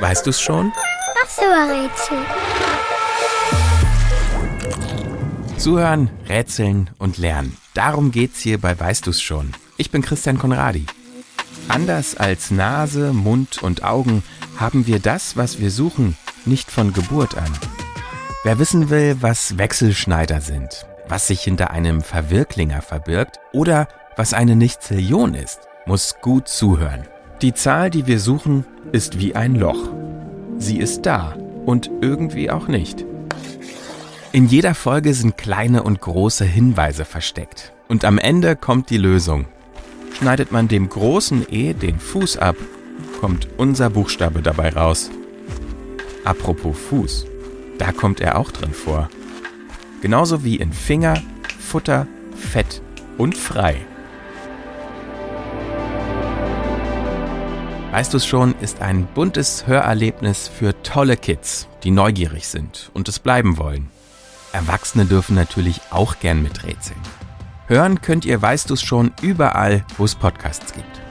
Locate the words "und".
6.98-7.18, 13.62-13.82, 31.66-31.90, 35.82-36.00, 37.88-38.04, 53.18-53.36, 62.92-63.08